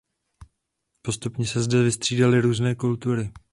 Postupně 1.01 1.45
se 1.45 1.61
zde 1.63 1.83
vystřídaly 1.83 2.41
různé 2.41 2.75
kultury. 2.75 3.31